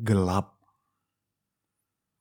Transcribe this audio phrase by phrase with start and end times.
[0.00, 0.56] Gelap.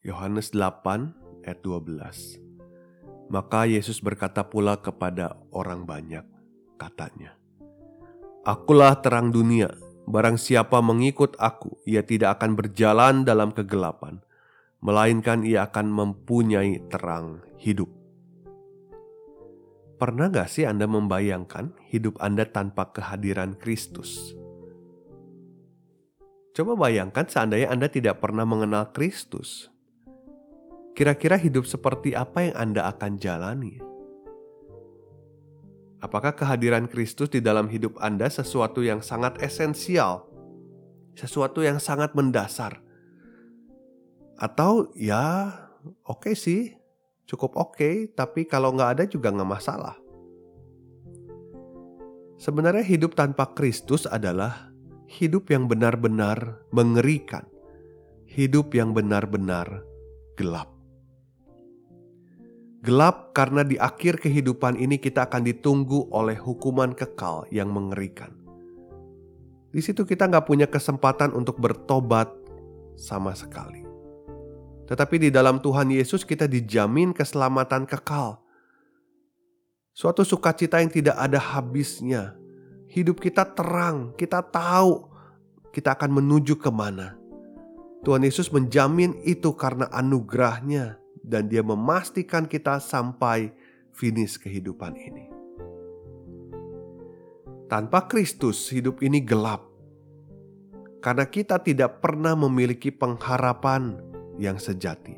[0.04, 3.32] Yohanes 8 ayat 12.
[3.32, 6.28] Maka Yesus berkata pula kepada orang banyak,
[6.76, 7.40] katanya,
[8.44, 9.72] Akulah terang dunia,
[10.12, 14.20] barang siapa mengikut aku, ia tidak akan berjalan dalam kegelapan,
[14.84, 17.88] melainkan ia akan mempunyai terang hidup.
[20.00, 24.36] Pernah gak sih Anda membayangkan hidup Anda tanpa kehadiran Kristus?
[26.54, 29.70] Coba bayangkan seandainya Anda tidak pernah mengenal Kristus.
[30.98, 33.80] Kira-kira hidup seperti apa yang Anda akan jalani?
[36.00, 40.26] Apakah kehadiran Kristus di dalam hidup Anda sesuatu yang sangat esensial?
[41.16, 42.80] Sesuatu yang sangat mendasar?
[44.40, 45.52] Atau ya
[46.08, 46.62] oke okay sih,
[47.28, 50.00] cukup oke, okay, tapi kalau nggak ada juga nggak masalah.
[52.40, 54.69] Sebenarnya hidup tanpa Kristus adalah
[55.10, 57.50] hidup yang benar-benar mengerikan,
[58.30, 59.82] hidup yang benar-benar
[60.38, 60.70] gelap.
[62.86, 68.38] Gelap karena di akhir kehidupan ini kita akan ditunggu oleh hukuman kekal yang mengerikan.
[69.74, 72.30] Di situ kita nggak punya kesempatan untuk bertobat
[72.94, 73.82] sama sekali.
[74.86, 78.42] Tetapi di dalam Tuhan Yesus kita dijamin keselamatan kekal.
[79.92, 82.40] Suatu sukacita yang tidak ada habisnya,
[82.90, 85.06] hidup kita terang, kita tahu
[85.70, 87.14] kita akan menuju ke mana.
[88.02, 93.54] Tuhan Yesus menjamin itu karena anugerahnya dan dia memastikan kita sampai
[93.94, 95.26] finish kehidupan ini.
[97.70, 99.70] Tanpa Kristus hidup ini gelap.
[101.00, 104.04] Karena kita tidak pernah memiliki pengharapan
[104.36, 105.16] yang sejati.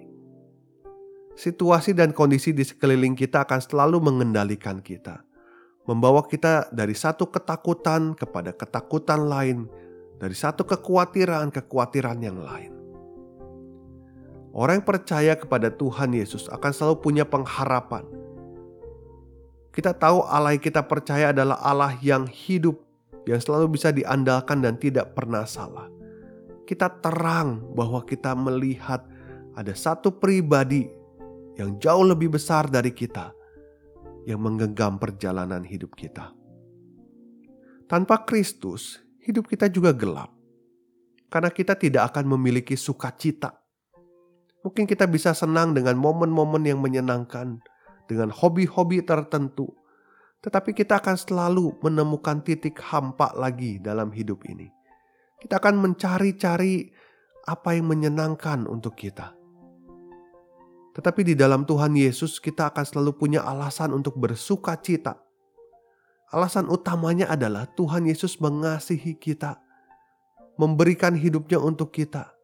[1.33, 5.25] Situasi dan kondisi di sekeliling kita akan selalu mengendalikan kita
[5.89, 9.65] membawa kita dari satu ketakutan kepada ketakutan lain,
[10.21, 12.71] dari satu kekhawatiran-kekhawatiran yang lain.
[14.51, 18.03] Orang yang percaya kepada Tuhan Yesus akan selalu punya pengharapan.
[19.71, 22.75] Kita tahu Allah yang kita percaya adalah Allah yang hidup,
[23.23, 25.87] yang selalu bisa diandalkan dan tidak pernah salah.
[26.67, 29.07] Kita terang bahwa kita melihat
[29.55, 30.91] ada satu pribadi
[31.55, 33.31] yang jauh lebih besar dari kita,
[34.29, 36.33] yang menggenggam perjalanan hidup kita.
[37.89, 40.31] Tanpa Kristus, hidup kita juga gelap.
[41.31, 43.55] Karena kita tidak akan memiliki sukacita.
[44.61, 47.59] Mungkin kita bisa senang dengan momen-momen yang menyenangkan,
[48.05, 49.71] dengan hobi-hobi tertentu.
[50.43, 54.67] Tetapi kita akan selalu menemukan titik hampa lagi dalam hidup ini.
[55.39, 56.91] Kita akan mencari-cari
[57.47, 59.40] apa yang menyenangkan untuk kita
[60.91, 65.15] tetapi di dalam Tuhan Yesus kita akan selalu punya alasan untuk bersuka cita.
[66.31, 69.59] Alasan utamanya adalah Tuhan Yesus mengasihi kita,
[70.59, 72.35] memberikan hidupnya untuk kita.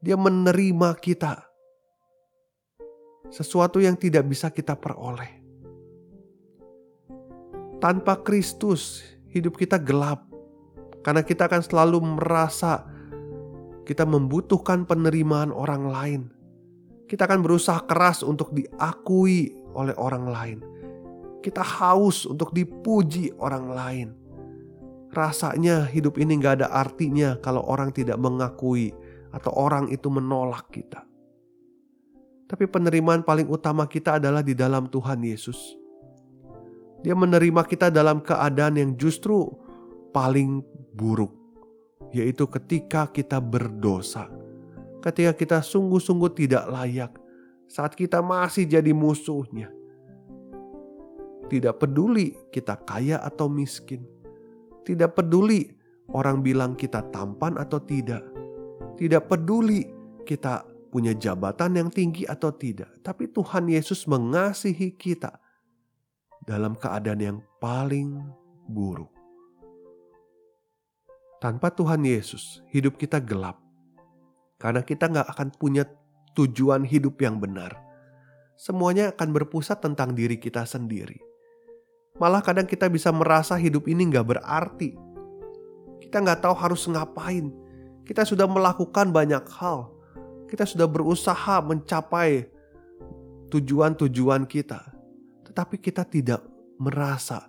[0.00, 1.44] Dia menerima kita.
[3.28, 5.40] Sesuatu yang tidak bisa kita peroleh.
[7.80, 10.24] Tanpa Kristus, hidup kita gelap.
[11.04, 12.84] Karena kita akan selalu merasa
[13.88, 16.22] kita membutuhkan penerimaan orang lain
[17.08, 20.58] kita akan berusaha keras untuk diakui oleh orang lain.
[21.40, 24.08] Kita haus untuk dipuji orang lain.
[25.08, 28.92] Rasanya hidup ini gak ada artinya kalau orang tidak mengakui
[29.32, 31.08] atau orang itu menolak kita.
[32.48, 35.56] Tapi penerimaan paling utama kita adalah di dalam Tuhan Yesus.
[37.00, 39.48] Dia menerima kita dalam keadaan yang justru
[40.12, 40.60] paling
[40.92, 41.32] buruk,
[42.12, 44.37] yaitu ketika kita berdosa
[44.98, 47.12] ketika kita sungguh-sungguh tidak layak,
[47.70, 49.70] saat kita masih jadi musuhnya.
[51.48, 54.04] Tidak peduli kita kaya atau miskin,
[54.84, 55.72] tidak peduli
[56.12, 58.20] orang bilang kita tampan atau tidak,
[59.00, 59.88] tidak peduli
[60.28, 65.40] kita punya jabatan yang tinggi atau tidak, tapi Tuhan Yesus mengasihi kita
[66.44, 68.20] dalam keadaan yang paling
[68.68, 69.12] buruk.
[71.40, 73.67] Tanpa Tuhan Yesus, hidup kita gelap
[74.58, 75.86] karena kita nggak akan punya
[76.34, 77.78] tujuan hidup yang benar.
[78.58, 81.18] Semuanya akan berpusat tentang diri kita sendiri.
[82.18, 84.98] Malah kadang kita bisa merasa hidup ini nggak berarti.
[86.02, 87.54] Kita nggak tahu harus ngapain.
[88.02, 89.94] Kita sudah melakukan banyak hal.
[90.50, 92.50] Kita sudah berusaha mencapai
[93.54, 94.82] tujuan-tujuan kita.
[95.46, 96.42] Tetapi kita tidak
[96.82, 97.46] merasa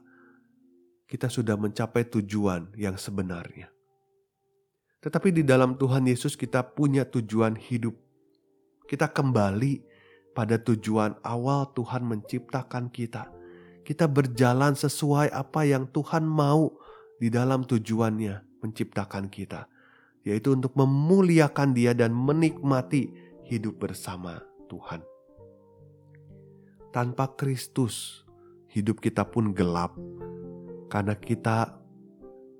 [1.09, 3.73] kita sudah mencapai tujuan yang sebenarnya.
[4.99, 7.95] Tetapi di dalam Tuhan Yesus kita punya tujuan hidup.
[8.83, 9.79] Kita kembali
[10.35, 13.31] pada tujuan awal Tuhan menciptakan kita.
[13.87, 16.75] Kita berjalan sesuai apa yang Tuhan mau
[17.17, 19.71] di dalam tujuannya menciptakan kita,
[20.27, 23.09] yaitu untuk memuliakan Dia dan menikmati
[23.47, 25.01] hidup bersama Tuhan.
[26.91, 28.27] Tanpa Kristus,
[28.69, 29.95] hidup kita pun gelap,
[30.91, 31.78] karena kita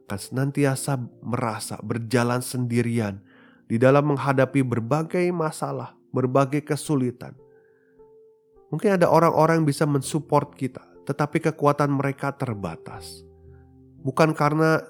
[0.09, 3.21] akan senantiasa merasa berjalan sendirian
[3.69, 7.37] di dalam menghadapi berbagai masalah, berbagai kesulitan.
[8.73, 13.21] Mungkin ada orang-orang yang bisa mensupport kita, tetapi kekuatan mereka terbatas.
[14.01, 14.81] Bukan karena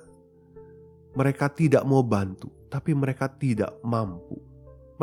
[1.19, 4.39] mereka tidak mau bantu, tapi mereka tidak mampu.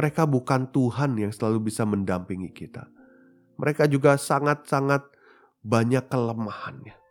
[0.01, 2.89] Mereka bukan Tuhan yang selalu bisa mendampingi kita.
[3.61, 5.05] Mereka juga sangat-sangat
[5.61, 7.06] banyak kelemahannya.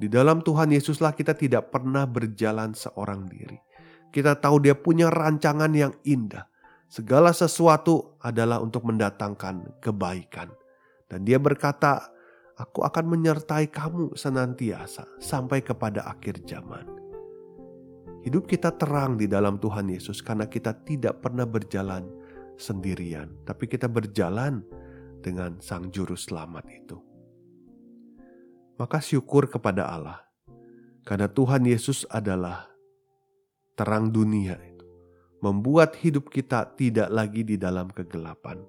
[0.00, 3.58] Di dalam Tuhan Yesuslah kita tidak pernah berjalan seorang diri.
[4.12, 6.48] Kita tahu dia punya rancangan yang indah.
[6.92, 10.52] Segala sesuatu adalah untuk mendatangkan kebaikan.
[11.08, 12.12] Dan dia berkata,
[12.60, 16.84] aku akan menyertai kamu senantiasa sampai kepada akhir zaman.
[18.22, 22.06] Hidup kita terang di dalam Tuhan Yesus karena kita tidak pernah berjalan
[22.60, 24.62] sendirian, tapi kita berjalan
[25.24, 27.11] dengan Sang Juru Selamat itu
[28.76, 30.20] maka syukur kepada Allah.
[31.02, 32.70] Karena Tuhan Yesus adalah
[33.74, 34.86] terang dunia itu.
[35.42, 38.62] Membuat hidup kita tidak lagi di dalam kegelapan.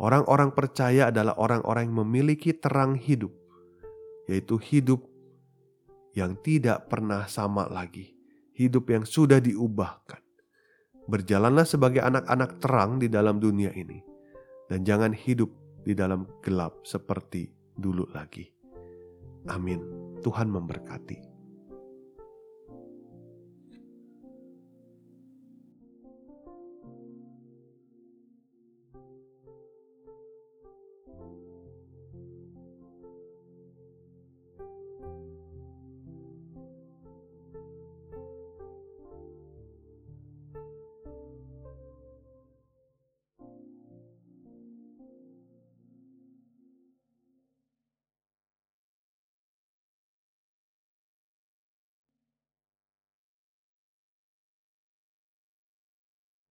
[0.00, 3.30] Orang-orang percaya adalah orang-orang yang memiliki terang hidup.
[4.26, 5.06] Yaitu hidup
[6.18, 8.10] yang tidak pernah sama lagi.
[8.58, 10.18] Hidup yang sudah diubahkan.
[11.06, 14.02] Berjalanlah sebagai anak-anak terang di dalam dunia ini.
[14.66, 15.50] Dan jangan hidup
[15.86, 18.59] di dalam gelap seperti dulu lagi.
[19.48, 19.80] Amin.
[20.20, 21.29] Tuhan memberkati.